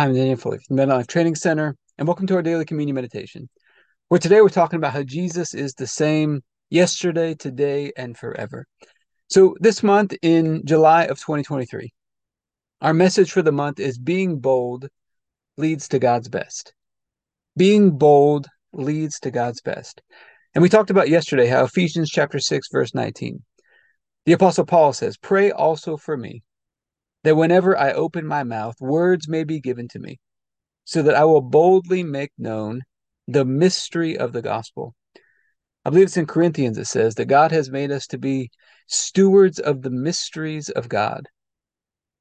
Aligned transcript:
I'm 0.00 0.14
Daniel 0.14 0.38
Foley 0.38 0.56
from 0.66 0.76
the 0.76 0.86
Life 0.86 1.08
Training 1.08 1.34
Center, 1.34 1.76
and 1.98 2.08
welcome 2.08 2.26
to 2.28 2.34
our 2.36 2.40
daily 2.40 2.64
communion 2.64 2.94
meditation. 2.94 3.50
Where 4.08 4.18
today 4.18 4.40
we're 4.40 4.48
talking 4.48 4.78
about 4.78 4.94
how 4.94 5.02
Jesus 5.02 5.52
is 5.52 5.74
the 5.74 5.86
same 5.86 6.40
yesterday, 6.70 7.34
today, 7.34 7.92
and 7.98 8.16
forever. 8.16 8.64
So, 9.28 9.54
this 9.60 9.82
month 9.82 10.14
in 10.22 10.62
July 10.64 11.02
of 11.02 11.18
2023, 11.18 11.92
our 12.80 12.94
message 12.94 13.30
for 13.30 13.42
the 13.42 13.52
month 13.52 13.78
is 13.78 13.98
being 13.98 14.38
bold 14.38 14.88
leads 15.58 15.86
to 15.88 15.98
God's 15.98 16.30
best. 16.30 16.72
Being 17.58 17.90
bold 17.90 18.46
leads 18.72 19.20
to 19.20 19.30
God's 19.30 19.60
best. 19.60 20.00
And 20.54 20.62
we 20.62 20.70
talked 20.70 20.88
about 20.88 21.10
yesterday 21.10 21.46
how 21.46 21.64
Ephesians 21.64 22.08
chapter 22.08 22.38
6 22.38 22.68
verse 22.72 22.94
19. 22.94 23.44
The 24.24 24.32
apostle 24.32 24.64
Paul 24.64 24.94
says, 24.94 25.18
"Pray 25.18 25.50
also 25.50 25.98
for 25.98 26.16
me 26.16 26.42
that 27.24 27.36
whenever 27.36 27.76
I 27.76 27.92
open 27.92 28.26
my 28.26 28.42
mouth, 28.44 28.80
words 28.80 29.28
may 29.28 29.44
be 29.44 29.60
given 29.60 29.88
to 29.88 29.98
me, 29.98 30.18
so 30.84 31.02
that 31.02 31.14
I 31.14 31.24
will 31.24 31.42
boldly 31.42 32.02
make 32.02 32.32
known 32.38 32.82
the 33.28 33.44
mystery 33.44 34.16
of 34.16 34.32
the 34.32 34.42
gospel. 34.42 34.94
I 35.84 35.90
believe 35.90 36.06
it's 36.06 36.16
in 36.16 36.26
Corinthians, 36.26 36.78
it 36.78 36.86
says 36.86 37.14
that 37.14 37.26
God 37.26 37.52
has 37.52 37.70
made 37.70 37.90
us 37.90 38.06
to 38.08 38.18
be 38.18 38.50
stewards 38.86 39.58
of 39.58 39.82
the 39.82 39.90
mysteries 39.90 40.68
of 40.68 40.88
God. 40.88 41.28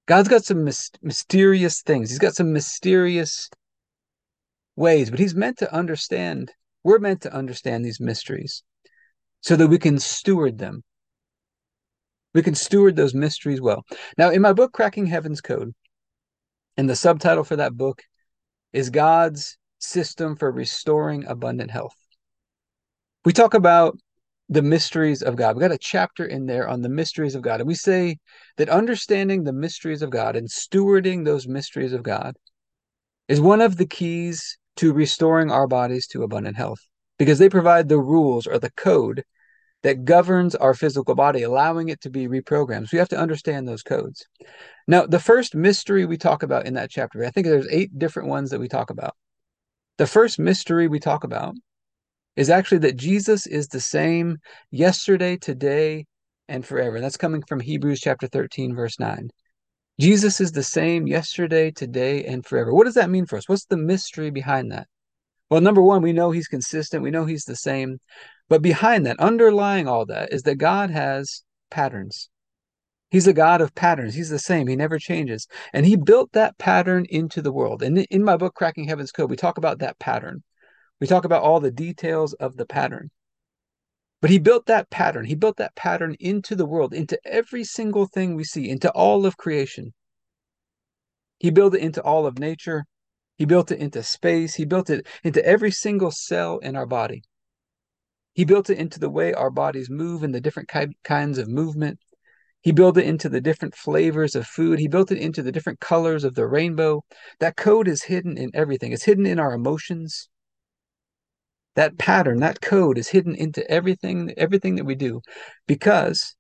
God's 0.06 0.30
got 0.30 0.44
some 0.44 0.64
mysterious 1.02 1.82
things, 1.82 2.10
He's 2.10 2.20
got 2.20 2.36
some 2.36 2.54
mysterious 2.54 3.50
ways, 4.76 5.10
but 5.10 5.20
He's 5.20 5.36
meant 5.36 5.58
to 5.60 5.74
understand, 5.74 6.52
we're 6.84 7.00
meant 7.00 7.22
to 7.22 7.34
understand 7.34 7.86
these 7.86 8.00
mysteries 8.00 8.64
so 9.42 9.56
that 9.56 9.68
we 9.68 9.78
can 9.78 10.00
steward 10.00 10.58
them 10.58 10.84
we 12.34 12.42
can 12.42 12.56
steward 12.56 12.96
those 12.96 13.14
mysteries 13.14 13.62
well. 13.62 13.84
Now, 14.18 14.30
in 14.30 14.42
my 14.42 14.54
book, 14.54 14.72
Cracking 14.72 15.08
Heaven's 15.08 15.42
Code, 15.42 15.74
and 16.78 16.90
the 16.90 16.96
subtitle 16.96 17.44
for 17.44 17.56
that 17.58 17.76
book 17.76 18.02
is 18.74 18.90
God's 18.90 19.58
System 19.80 20.36
for 20.36 20.52
Restoring 20.52 21.26
Abundant 21.26 21.72
Health. 21.72 21.96
We 23.26 23.34
talk 23.34 23.54
about 23.54 23.98
the 24.50 24.62
mysteries 24.62 25.22
of 25.22 25.36
God. 25.36 25.56
We 25.56 25.62
got 25.62 25.72
a 25.72 25.78
chapter 25.78 26.26
in 26.26 26.46
there 26.46 26.68
on 26.68 26.82
the 26.82 26.90
mysteries 26.90 27.36
of 27.36 27.42
God. 27.42 27.62
And 27.62 27.68
we 27.68 27.76
say 27.76 28.18
that 28.58 28.70
understanding 28.70 29.44
the 29.44 29.54
mysteries 29.54 30.02
of 30.02 30.10
God 30.10 30.36
and 30.36 30.50
stewarding 30.50 31.24
those 31.24 31.48
mysteries 31.48 31.94
of 31.94 32.02
God 32.02 32.36
is 33.28 33.40
one 33.40 33.62
of 33.62 33.78
the 33.78 33.86
keys 33.86 34.58
to 34.78 34.92
restoring 34.92 35.52
our 35.52 35.68
bodies 35.68 36.08
to 36.08 36.24
abundant 36.24 36.58
health 36.58 36.80
because 37.20 37.38
they 37.38 37.50
provide 37.50 37.90
the 37.90 38.00
rules 38.00 38.48
or 38.48 38.58
the 38.58 38.72
code 38.72 39.24
that 39.84 40.06
governs 40.06 40.56
our 40.56 40.74
physical 40.74 41.16
body, 41.16 41.44
allowing 41.44 41.90
it 41.90 42.02
to 42.02 42.10
be 42.10 42.28
reprogrammed. 42.28 42.88
So 42.88 42.90
we 42.94 43.00
have 43.00 43.10
to 43.10 43.20
understand 43.20 43.68
those 43.68 43.84
codes. 43.84 44.26
Now, 44.88 45.06
the 45.06 45.20
first 45.20 45.56
mystery 45.56 46.06
we 46.06 46.18
talk 46.18 46.44
about 46.44 46.66
in 46.66 46.74
that 46.74 46.90
chapter, 46.90 47.24
I 47.24 47.30
think 47.30 47.48
there's 47.48 47.68
eight 47.72 47.98
different 47.98 48.30
ones 48.30 48.50
that 48.50 48.60
we 48.60 48.68
talk 48.68 48.90
about. 48.90 49.16
The 49.98 50.08
first 50.08 50.40
mystery 50.40 50.88
we 50.88 51.00
talk 51.00 51.24
about 51.24 51.56
is 52.36 52.50
actually 52.50 52.80
that 52.80 52.98
Jesus 52.98 53.46
is 53.48 53.68
the 53.68 53.80
same 53.80 54.38
yesterday, 54.72 55.38
today, 55.38 56.06
and 56.48 56.66
forever. 56.66 56.96
And 56.96 57.04
that's 57.04 57.18
coming 57.18 57.44
from 57.48 57.60
Hebrews 57.60 58.00
chapter 58.00 58.28
13, 58.28 58.76
verse 58.76 59.00
9. 59.00 59.30
Jesus 60.00 60.40
is 60.40 60.54
the 60.54 60.64
same 60.64 61.08
yesterday, 61.08 61.72
today, 61.72 62.24
and 62.24 62.46
forever. 62.46 62.74
What 62.74 62.86
does 62.86 62.94
that 62.96 63.10
mean 63.10 63.26
for 63.26 63.38
us? 63.38 63.50
What's 63.50 63.66
the 63.66 63.78
mystery 63.78 64.30
behind 64.32 64.72
that? 64.72 64.88
Well, 65.50 65.62
number 65.62 65.82
one, 65.82 66.02
we 66.02 66.14
know 66.14 66.32
he's 66.32 66.48
consistent. 66.48 67.04
We 67.04 67.12
know 67.12 67.26
he's 67.26 67.44
the 67.44 67.56
same. 67.56 68.00
But 68.50 68.62
behind 68.62 69.06
that, 69.06 69.20
underlying 69.20 69.88
all 69.88 70.06
that, 70.08 70.34
is 70.34 70.42
that 70.44 70.56
God 70.56 70.90
has 70.90 71.44
patterns. 71.70 72.30
He's 73.12 73.28
a 73.28 73.34
God 73.34 73.62
of 73.62 73.74
patterns. 73.74 74.16
He's 74.16 74.30
the 74.30 74.40
same. 74.40 74.68
He 74.68 74.76
never 74.76 75.00
changes. 75.00 75.48
And 75.74 75.86
he 75.86 75.96
built 75.96 76.32
that 76.34 76.58
pattern 76.58 77.06
into 77.10 77.42
the 77.42 77.52
world. 77.52 77.82
And 77.82 78.00
in 78.00 78.24
my 78.24 78.38
book, 78.38 78.56
Cracking 78.56 78.88
Heaven's 78.88 79.12
Code, 79.12 79.30
we 79.30 79.36
talk 79.36 79.58
about 79.58 79.80
that 79.80 79.98
pattern. 80.00 80.44
We 81.00 81.08
talk 81.08 81.26
about 81.26 81.44
all 81.44 81.60
the 81.60 81.72
details 81.72 82.34
of 82.34 82.58
the 82.58 82.66
pattern. 82.66 83.10
But 84.22 84.32
he 84.32 84.38
built 84.38 84.66
that 84.66 84.90
pattern. 84.90 85.26
He 85.26 85.36
built 85.36 85.58
that 85.58 85.76
pattern 85.76 86.16
into 86.20 86.56
the 86.56 86.66
world, 86.66 86.94
into 86.94 87.18
every 87.26 87.64
single 87.64 88.06
thing 88.06 88.36
we 88.36 88.44
see, 88.44 88.70
into 88.70 88.92
all 88.92 89.26
of 89.26 89.38
creation. 89.38 89.94
He 91.38 91.52
built 91.52 91.74
it 91.74 91.82
into 91.82 92.02
all 92.04 92.26
of 92.26 92.38
nature. 92.38 92.86
He 93.38 93.46
built 93.46 93.72
it 93.72 93.80
into 93.80 94.04
space. 94.04 94.56
He 94.56 94.66
built 94.66 94.90
it 94.90 95.08
into 95.24 95.44
every 95.46 95.72
single 95.72 96.12
cell 96.12 96.58
in 96.58 96.76
our 96.76 96.86
body. 96.86 97.24
He 98.40 98.46
built 98.46 98.70
it 98.70 98.78
into 98.78 99.02
the 99.02 99.10
way 99.10 99.34
our 99.34 99.50
bodies 99.50 99.90
move 99.90 100.24
and 100.24 100.34
the 100.34 100.40
different 100.40 100.70
ki- 100.70 100.96
kinds 101.04 101.38
of 101.40 101.50
movement. 101.50 102.00
He 102.62 102.72
built 102.72 102.98
it 102.98 103.06
into 103.06 103.28
the 103.28 103.42
different 103.42 103.76
flavors 103.76 104.34
of 104.34 104.48
food. 104.48 104.80
He 104.80 104.88
built 104.88 105.12
it 105.12 105.18
into 105.18 105.44
the 105.44 105.52
different 105.52 105.82
colors 105.82 106.24
of 106.24 106.36
the 106.36 106.48
rainbow. 106.48 107.04
That 107.42 107.58
code 107.58 107.90
is 107.90 108.04
hidden 108.04 108.38
in 108.38 108.52
everything. 108.54 108.94
It's 108.94 109.04
hidden 109.04 109.26
in 109.26 109.42
our 109.42 109.54
emotions. 109.54 110.30
That 111.76 111.98
pattern, 111.98 112.40
that 112.40 112.62
code 112.62 112.98
is 112.98 113.10
hidden 113.10 113.36
into 113.36 113.70
everything, 113.70 114.34
everything 114.38 114.76
that 114.76 114.86
we 114.86 114.96
do, 114.96 115.20
because 115.68 116.38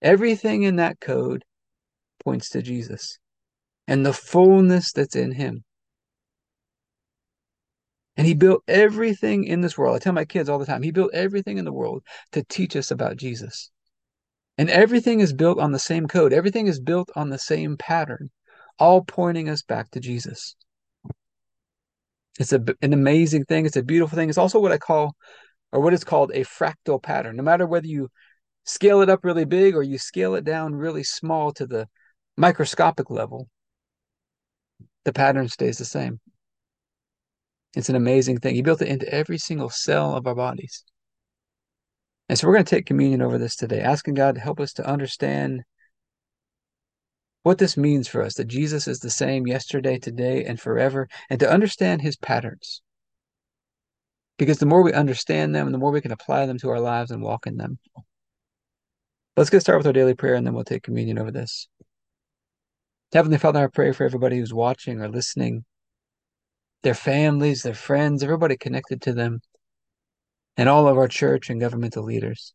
everything 0.00 0.62
in 0.62 0.76
that 0.76 0.98
code 0.98 1.44
points 2.24 2.48
to 2.48 2.62
Jesus 2.62 3.18
and 3.86 4.06
the 4.06 4.14
fullness 4.14 4.92
that's 4.92 5.14
in 5.14 5.32
him. 5.32 5.63
And 8.16 8.26
he 8.26 8.34
built 8.34 8.62
everything 8.68 9.44
in 9.44 9.60
this 9.60 9.76
world. 9.76 9.96
I 9.96 9.98
tell 9.98 10.12
my 10.12 10.24
kids 10.24 10.48
all 10.48 10.58
the 10.58 10.66
time, 10.66 10.82
he 10.82 10.92
built 10.92 11.12
everything 11.14 11.58
in 11.58 11.64
the 11.64 11.72
world 11.72 12.02
to 12.32 12.44
teach 12.44 12.76
us 12.76 12.90
about 12.90 13.16
Jesus. 13.16 13.70
And 14.56 14.70
everything 14.70 15.20
is 15.20 15.32
built 15.32 15.58
on 15.58 15.72
the 15.72 15.78
same 15.80 16.06
code, 16.06 16.32
everything 16.32 16.68
is 16.68 16.78
built 16.78 17.10
on 17.16 17.30
the 17.30 17.38
same 17.38 17.76
pattern, 17.76 18.30
all 18.78 19.02
pointing 19.02 19.48
us 19.48 19.62
back 19.62 19.90
to 19.90 20.00
Jesus. 20.00 20.54
It's 22.38 22.52
a, 22.52 22.64
an 22.82 22.92
amazing 22.92 23.44
thing. 23.44 23.66
It's 23.66 23.76
a 23.76 23.82
beautiful 23.82 24.16
thing. 24.16 24.28
It's 24.28 24.38
also 24.38 24.58
what 24.60 24.72
I 24.72 24.78
call, 24.78 25.14
or 25.72 25.80
what 25.80 25.94
is 25.94 26.04
called, 26.04 26.32
a 26.34 26.44
fractal 26.44 27.02
pattern. 27.02 27.36
No 27.36 27.42
matter 27.42 27.66
whether 27.66 27.86
you 27.86 28.08
scale 28.64 29.02
it 29.02 29.10
up 29.10 29.24
really 29.24 29.44
big 29.44 29.76
or 29.76 29.82
you 29.82 29.98
scale 29.98 30.34
it 30.34 30.44
down 30.44 30.74
really 30.74 31.04
small 31.04 31.52
to 31.52 31.66
the 31.66 31.88
microscopic 32.36 33.10
level, 33.10 33.48
the 35.04 35.12
pattern 35.12 35.48
stays 35.48 35.78
the 35.78 35.84
same. 35.84 36.20
It's 37.74 37.88
an 37.88 37.96
amazing 37.96 38.38
thing. 38.38 38.54
He 38.54 38.62
built 38.62 38.82
it 38.82 38.88
into 38.88 39.12
every 39.12 39.38
single 39.38 39.68
cell 39.68 40.14
of 40.14 40.26
our 40.26 40.34
bodies. 40.34 40.84
And 42.28 42.38
so 42.38 42.46
we're 42.46 42.54
going 42.54 42.64
to 42.64 42.74
take 42.76 42.86
communion 42.86 43.20
over 43.20 43.36
this 43.36 43.56
today, 43.56 43.80
asking 43.80 44.14
God 44.14 44.36
to 44.36 44.40
help 44.40 44.60
us 44.60 44.72
to 44.74 44.86
understand 44.86 45.62
what 47.42 47.58
this 47.58 47.76
means 47.76 48.08
for 48.08 48.22
us 48.22 48.34
that 48.34 48.46
Jesus 48.46 48.88
is 48.88 49.00
the 49.00 49.10
same 49.10 49.46
yesterday, 49.46 49.98
today, 49.98 50.44
and 50.44 50.58
forever, 50.58 51.08
and 51.28 51.38
to 51.40 51.50
understand 51.50 52.00
his 52.00 52.16
patterns. 52.16 52.80
Because 54.38 54.58
the 54.58 54.66
more 54.66 54.82
we 54.82 54.92
understand 54.92 55.54
them, 55.54 55.70
the 55.70 55.78
more 55.78 55.90
we 55.90 56.00
can 56.00 56.12
apply 56.12 56.46
them 56.46 56.58
to 56.58 56.70
our 56.70 56.80
lives 56.80 57.10
and 57.10 57.22
walk 57.22 57.46
in 57.46 57.56
them. 57.56 57.78
Let's 59.36 59.50
get 59.50 59.60
started 59.60 59.78
with 59.78 59.86
our 59.88 59.92
daily 59.92 60.14
prayer 60.14 60.34
and 60.34 60.46
then 60.46 60.54
we'll 60.54 60.64
take 60.64 60.82
communion 60.82 61.18
over 61.18 61.30
this. 61.30 61.68
Heavenly 63.12 63.38
Father, 63.38 63.62
I 63.62 63.66
pray 63.66 63.92
for 63.92 64.04
everybody 64.04 64.38
who's 64.38 64.54
watching 64.54 65.00
or 65.00 65.08
listening 65.08 65.64
their 66.84 66.94
families, 66.94 67.62
their 67.62 67.74
friends, 67.74 68.22
everybody 68.22 68.56
connected 68.56 69.02
to 69.02 69.12
them, 69.12 69.40
and 70.56 70.68
all 70.68 70.86
of 70.86 70.96
our 70.96 71.08
church 71.08 71.50
and 71.50 71.60
governmental 71.60 72.04
leaders. 72.04 72.54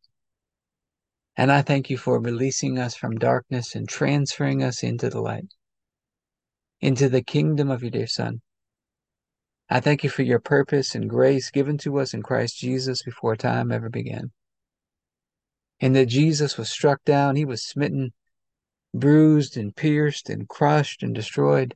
And 1.36 1.52
I 1.52 1.62
thank 1.62 1.90
you 1.90 1.98
for 1.98 2.20
releasing 2.20 2.78
us 2.78 2.96
from 2.96 3.18
darkness 3.18 3.76
and 3.76 3.90
transferring 3.90 4.64
us 4.64 4.84
into 4.84 5.10
the 5.10 5.20
light, 5.20 5.48
into 6.80 7.10
the 7.10 7.24
kingdom 7.24 7.72
of 7.72 7.82
your 7.82 7.92
dear 7.92 8.08
Son. 8.08 8.42
I 9.70 9.80
thank 9.80 10.04
you 10.04 10.10
for 10.10 10.24
your 10.24 10.40
purpose 10.40 10.96
and 10.96 11.10
grace 11.10 11.50
given 11.50 11.78
to 11.80 12.00
us 12.00 12.14
in 12.14 12.22
Christ 12.22 12.58
Jesus 12.58 13.04
before 13.04 13.36
time 13.36 13.72
ever 13.72 13.90
began. 13.90 14.32
And 15.80 15.96
that 15.96 16.08
Jesus 16.08 16.58
was 16.58 16.70
struck 16.70 17.04
down, 17.04 17.36
he 17.36 17.46
was 17.46 17.64
smitten, 17.64 18.14
bruised 18.94 19.58
and 19.58 19.76
pierced 19.76 20.30
and 20.30 20.48
crushed 20.48 21.04
and 21.04 21.16
destroyed 21.16 21.76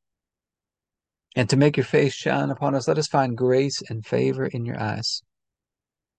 and 1.35 1.49
to 1.49 1.57
make 1.57 1.77
your 1.77 1.85
face 1.85 2.13
shine 2.13 2.49
upon 2.49 2.75
us. 2.75 2.87
Let 2.87 2.97
us 2.97 3.07
find 3.07 3.37
grace 3.37 3.81
and 3.89 4.05
favor 4.05 4.45
in 4.45 4.65
your 4.65 4.79
eyes. 4.79 5.21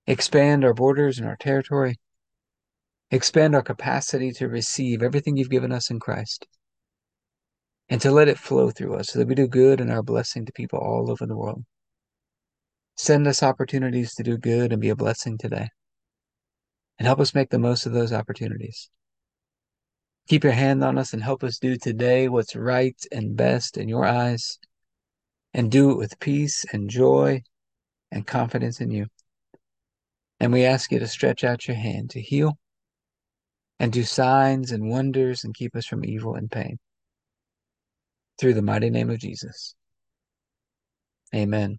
Expand 0.07 0.65
our 0.65 0.75
borders 0.75 1.19
and 1.19 1.29
our 1.29 1.37
territory. 1.37 1.99
Expand 3.11 3.55
our 3.55 3.63
capacity 3.63 4.33
to 4.33 4.49
receive 4.49 5.03
everything 5.03 5.37
you've 5.37 5.51
given 5.51 5.71
us 5.71 5.91
in 5.91 6.01
Christ 6.01 6.47
and 7.89 8.01
to 8.01 8.11
let 8.11 8.29
it 8.29 8.39
flow 8.39 8.71
through 8.71 8.95
us 8.95 9.11
so 9.11 9.19
that 9.19 9.29
we 9.29 9.35
do 9.35 9.47
good 9.47 9.81
and 9.81 9.91
are 9.91 9.99
a 9.99 10.03
blessing 10.03 10.47
to 10.47 10.53
people 10.53 10.79
all 10.79 11.11
over 11.11 11.27
the 11.27 11.37
world. 11.37 11.63
Send 12.97 13.27
us 13.27 13.43
opportunities 13.43 14.15
to 14.15 14.23
do 14.23 14.39
good 14.39 14.73
and 14.73 14.81
be 14.81 14.89
a 14.89 14.97
blessing 14.97 15.37
today. 15.37 15.69
And 16.99 17.07
help 17.07 17.21
us 17.21 17.35
make 17.35 17.51
the 17.51 17.59
most 17.59 17.85
of 17.85 17.93
those 17.93 18.13
opportunities. 18.13 18.89
Keep 20.29 20.45
your 20.45 20.53
hand 20.53 20.85
on 20.85 20.99
us 20.99 21.13
and 21.13 21.23
help 21.23 21.43
us 21.43 21.59
do 21.59 21.77
today 21.77 22.29
what's 22.29 22.55
right 22.55 22.97
and 23.11 23.37
best 23.37 23.77
in 23.77 23.89
your 23.89 24.07
eyes. 24.07 24.59
And 25.55 25.71
do 25.71 25.91
it 25.91 25.99
with 25.99 26.19
peace 26.19 26.65
and 26.73 26.89
joy 26.89 27.43
and 28.11 28.27
confidence 28.27 28.81
in 28.81 28.91
you. 28.91 29.07
And 30.41 30.53
we 30.53 30.65
ask 30.65 30.91
you 30.91 30.99
to 30.99 31.07
stretch 31.07 31.45
out 31.45 31.69
your 31.69 31.77
hand 31.77 32.11
to 32.11 32.21
heal 32.21 32.59
and 33.79 33.93
do 33.93 34.03
signs 34.03 34.73
and 34.73 34.89
wonders 34.89 35.45
and 35.45 35.55
keep 35.55 35.77
us 35.77 35.87
from 35.87 36.05
evil 36.05 36.35
and 36.35 36.51
pain. 36.51 36.79
Through 38.39 38.55
the 38.55 38.63
mighty 38.63 38.91
name 38.91 39.11
of 39.11 39.19
Jesus. 39.19 39.75
Amen. 41.35 41.79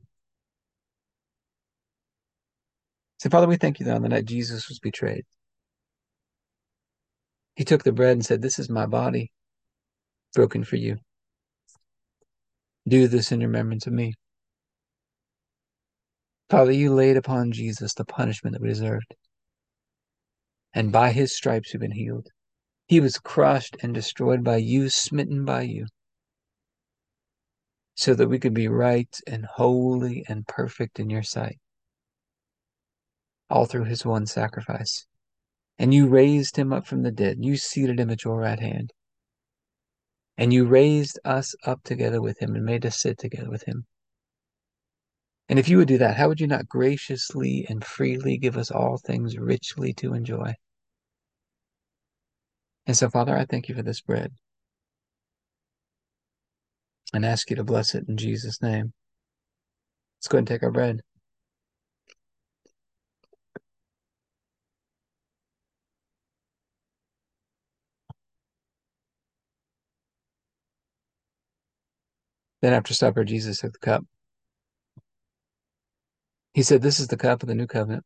So, 3.20 3.30
Father, 3.30 3.48
we 3.48 3.58
thank 3.58 3.80
you 3.80 3.86
that 3.86 3.96
on 3.96 4.02
the 4.02 4.10
night 4.10 4.26
Jesus 4.26 4.68
was 4.68 4.80
betrayed, 4.80 5.26
he 7.56 7.64
took 7.64 7.84
the 7.84 7.92
bread 7.92 8.12
and 8.12 8.26
said, 8.26 8.42
This 8.42 8.60
is 8.60 8.70
my 8.70 8.86
body 8.86 9.32
broken 10.34 10.64
for 10.64 10.76
you. 10.76 10.98
Do 12.88 13.08
this 13.08 13.32
in 13.32 13.40
remembrance 13.40 13.88
of 13.88 13.94
me. 13.94 14.14
Father, 16.50 16.72
you 16.72 16.94
laid 16.94 17.18
upon 17.18 17.52
Jesus 17.52 17.94
the 17.94 18.06
punishment 18.06 18.54
that 18.54 18.62
we 18.62 18.70
deserved. 18.70 19.16
And 20.74 20.92
by 20.92 21.12
his 21.12 21.36
stripes 21.36 21.74
we've 21.74 21.82
been 21.82 21.92
healed. 21.92 22.28
He 22.88 23.00
was 23.00 23.18
crushed 23.18 23.78
and 23.82 23.94
destroyed 23.94 24.44
by 24.44 24.58
you, 24.58 24.90
smitten 24.90 25.46
by 25.46 25.62
you, 25.62 25.86
so 27.96 28.14
that 28.14 28.28
we 28.28 28.40
could 28.40 28.54
be 28.54 28.68
right 28.68 29.16
and 29.26 29.46
holy 29.46 30.26
and 30.28 30.46
perfect 30.46 31.00
in 31.00 31.10
your 31.10 31.24
sight 31.24 31.58
all 33.54 33.66
through 33.66 33.84
his 33.84 34.04
one 34.04 34.26
sacrifice. 34.26 35.06
And 35.78 35.94
you 35.94 36.08
raised 36.08 36.58
him 36.58 36.74
up 36.74 36.88
from 36.88 37.04
the 37.04 37.12
dead. 37.12 37.38
You 37.40 37.56
seated 37.56 38.00
him 38.00 38.10
at 38.10 38.24
your 38.24 38.38
right 38.38 38.60
hand. 38.60 38.92
And 40.38 40.52
you 40.52 40.66
raised 40.66 41.20
us 41.24 41.56
up 41.64 41.84
together 41.84 42.22
with 42.22 42.42
him 42.42 42.56
and 42.56 42.66
made 42.66 42.86
us 42.86 43.00
sit 43.00 43.18
together 43.20 43.50
with 43.50 43.64
him. 43.64 43.86
And 45.50 45.60
if 45.60 45.70
you 45.70 45.78
would 45.78 45.88
do 45.88 45.98
that, 46.00 46.18
how 46.18 46.30
would 46.30 46.40
you 46.40 46.48
not 46.48 46.68
graciously 46.68 47.66
and 47.70 47.84
freely 47.84 48.38
give 48.38 48.58
us 48.58 48.72
all 48.72 48.98
things 48.98 49.38
richly 49.38 49.94
to 49.96 50.14
enjoy? 50.14 50.54
And 52.86 52.98
so, 52.98 53.10
Father, 53.10 53.38
I 53.38 53.46
thank 53.46 53.70
you 53.70 53.76
for 53.76 53.84
this 53.84 54.02
bread 54.02 54.34
and 57.14 57.26
ask 57.26 57.50
you 57.50 57.56
to 57.58 57.64
bless 57.64 57.94
it 57.94 58.06
in 58.08 58.18
Jesus' 58.18 58.62
name. 58.62 58.94
Let's 60.18 60.28
go 60.28 60.40
and 60.40 60.48
take 60.48 60.64
our 60.64 60.72
bread. 60.72 61.02
Then 72.64 72.72
after 72.72 72.94
supper, 72.94 73.26
Jesus 73.26 73.60
took 73.60 73.74
the 73.74 73.80
cup. 73.80 74.06
He 76.54 76.64
said, 76.64 76.82
This 76.82 77.02
is 77.02 77.10
the 77.10 77.18
cup 77.18 77.44
of 77.44 77.50
the 77.50 77.56
new 77.56 77.68
covenant. 77.68 78.06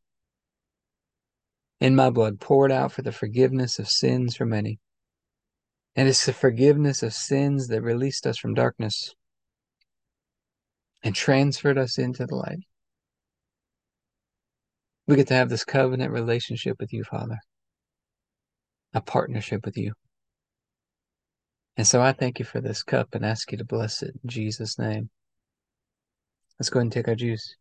In 1.80 1.96
my 1.96 2.10
blood, 2.10 2.40
poured 2.40 2.72
out 2.72 2.92
for 2.92 3.04
the 3.04 3.12
forgiveness 3.12 3.78
of 3.78 3.88
sins 3.88 4.36
for 4.36 4.48
many. 4.48 4.80
And 5.96 6.10
it's 6.10 6.26
the 6.26 6.34
forgiveness 6.34 7.04
of 7.04 7.14
sins 7.14 7.68
that 7.68 7.84
released 7.84 8.26
us 8.26 8.40
from 8.40 8.56
darkness 8.56 9.14
and 11.04 11.14
transferred 11.14 11.78
us 11.78 12.00
into 12.00 12.26
the 12.26 12.36
light. 12.36 12.66
We 15.06 15.18
get 15.18 15.28
to 15.28 15.36
have 15.36 15.50
this 15.50 15.66
covenant 15.66 16.12
relationship 16.12 16.78
with 16.80 16.92
you, 16.92 17.04
Father, 17.04 17.38
a 18.96 19.02
partnership 19.02 19.68
with 19.68 19.78
you. 19.78 19.94
And 21.78 21.88
so 21.88 22.02
I 22.02 22.12
thank 22.12 22.40
you 22.40 22.46
for 22.46 22.60
this 22.60 22.82
cup 22.84 23.14
and 23.14 23.24
ask 23.24 23.52
you 23.52 23.58
to 23.60 23.66
bless 23.66 24.02
it 24.02 24.16
in 24.24 24.30
Jesus' 24.30 24.80
name. 24.80 25.10
Let's 26.60 26.72
go 26.72 26.80
ahead 26.80 26.86
and 26.86 26.92
take 26.92 27.08
our 27.08 27.16
juice. 27.16 27.56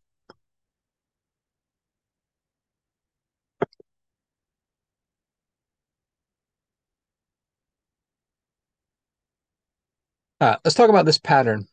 Right, 10.40 10.58
let's 10.64 10.74
talk 10.74 10.90
about 10.90 11.06
this 11.06 11.18
pattern, 11.18 11.66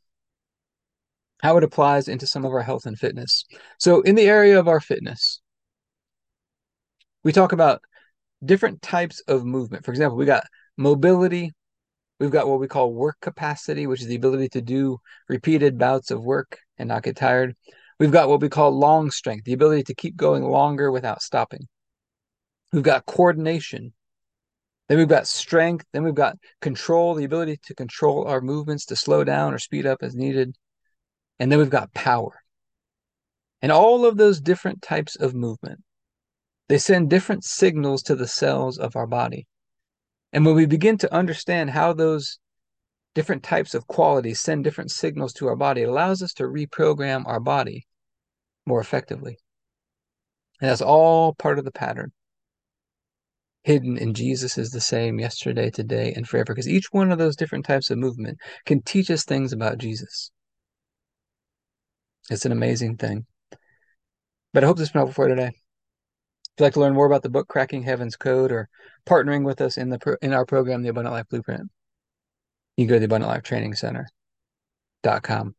how 1.42 1.58
it 1.58 1.64
applies 1.64 2.08
into 2.08 2.28
some 2.28 2.46
of 2.46 2.52
our 2.54 2.62
health 2.62 2.86
and 2.86 2.98
fitness. 2.98 3.46
So, 3.78 4.02
in 4.02 4.16
the 4.16 4.28
area 4.28 4.58
of 4.60 4.68
our 4.70 4.80
fitness, 4.80 5.42
we 7.24 7.32
talk 7.34 7.52
about 7.52 7.82
different 8.44 8.82
types 8.82 9.22
of 9.28 9.46
movement. 9.46 9.86
For 9.86 9.92
example, 9.92 10.18
we 10.18 10.26
got 10.26 10.46
mobility, 10.78 11.52
We've 12.24 12.32
got 12.32 12.48
what 12.48 12.62
we 12.62 12.70
call 12.70 12.94
work 12.94 13.18
capacity, 13.20 13.86
which 13.86 14.00
is 14.00 14.08
the 14.08 14.16
ability 14.16 14.48
to 14.54 14.62
do 14.62 15.02
repeated 15.28 15.78
bouts 15.78 16.10
of 16.10 16.24
work 16.24 16.58
and 16.78 16.88
not 16.88 17.04
get 17.04 17.18
tired. 17.18 17.54
We've 18.00 18.14
got 18.14 18.30
what 18.30 18.40
we 18.40 18.48
call 18.48 18.72
long 18.72 19.12
strength, 19.12 19.44
the 19.44 19.52
ability 19.52 19.84
to 19.84 19.94
keep 19.94 20.16
going 20.16 20.42
longer 20.42 20.90
without 20.90 21.22
stopping. 21.22 21.68
We've 22.72 22.82
got 22.82 23.06
coordination. 23.06 23.92
Then 24.88 25.00
we've 25.00 25.10
got 25.10 25.28
strength. 25.28 25.86
Then 25.92 26.06
we've 26.06 26.16
got 26.16 26.38
control, 26.62 27.14
the 27.14 27.26
ability 27.26 27.60
to 27.66 27.76
control 27.76 28.26
our 28.26 28.40
movements, 28.40 28.86
to 28.86 28.96
slow 28.96 29.26
down 29.26 29.54
or 29.54 29.58
speed 29.58 29.86
up 29.86 30.02
as 30.02 30.16
needed. 30.16 30.56
And 31.40 31.52
then 31.52 31.60
we've 31.60 31.70
got 31.70 31.94
power. 31.94 32.40
And 33.62 33.70
all 33.70 34.06
of 34.06 34.16
those 34.16 34.40
different 34.40 34.82
types 34.82 35.18
of 35.18 35.36
movement, 35.36 35.84
they 36.70 36.78
send 36.78 37.10
different 37.10 37.44
signals 37.44 38.02
to 38.04 38.16
the 38.16 38.30
cells 38.30 38.78
of 38.78 38.96
our 38.96 39.08
body. 39.08 39.46
And 40.34 40.46
when 40.46 40.56
we 40.56 40.66
begin 40.66 40.98
to 40.98 41.14
understand 41.14 41.70
how 41.70 41.94
those 41.94 42.40
different 43.14 43.44
types 43.44 43.76
of 43.76 43.86
qualities 43.86 44.42
send 44.42 44.64
different 44.64 44.92
signals 44.92 45.32
to 45.34 45.48
our 45.48 45.56
body, 45.56 45.84
it 45.84 45.90
allows 45.90 46.24
us 46.24 46.34
to 46.34 46.44
reprogram 46.44 47.24
our 47.28 47.40
body 47.40 47.86
more 48.66 48.82
effectively. 48.82 49.38
And 50.60 50.72
that's 50.72 50.82
all 50.82 51.36
part 51.36 51.60
of 51.60 51.66
the 51.66 51.72
pattern. 51.72 52.12
Hidden 53.64 53.98
in 53.98 54.14
Jesus 54.14 54.58
is 54.58 54.72
the 54.72 54.82
same 54.82 55.20
yesterday, 55.20 55.70
today, 55.70 56.12
and 56.14 56.28
forever, 56.28 56.54
because 56.54 56.68
each 56.68 56.88
one 56.92 57.12
of 57.12 57.20
those 57.20 57.36
different 57.36 57.66
types 57.66 57.92
of 57.92 57.98
movement 57.98 58.40
can 58.66 58.82
teach 58.82 59.10
us 59.12 59.24
things 59.24 59.54
about 59.54 59.78
Jesus. 59.78 60.32
It's 62.30 62.46
an 62.46 62.52
amazing 62.52 62.98
thing. 62.98 63.26
But 64.52 64.64
I 64.64 64.68
hope 64.68 64.78
this 64.78 64.88
has 64.88 64.92
been 64.94 65.00
helpful 65.02 65.24
for 65.24 65.28
today. 65.30 65.52
If 66.56 66.62
you'd 66.62 66.66
like 66.66 66.74
to 66.74 66.82
learn 66.82 66.94
more 66.94 67.08
about 67.08 67.24
the 67.24 67.30
book 67.30 67.48
Cracking 67.48 67.82
Heaven's 67.82 68.16
Code 68.16 68.52
or 68.52 68.70
partnering 69.08 69.44
with 69.44 69.60
us 69.60 69.78
in 69.78 69.90
the 69.90 69.98
pro- 69.98 70.18
in 70.22 70.34
our 70.34 70.46
program, 70.46 70.84
the 70.84 70.90
Abundant 70.90 71.16
Life 71.16 71.28
Blueprint, 71.28 71.72
you 72.78 72.86
can 72.86 72.90
go 72.90 72.96
to 72.96 73.00
the 73.00 73.06
Abundant 73.06 73.32
Life 73.32 73.42
Training 73.42 73.74
Center.com. 73.74 75.56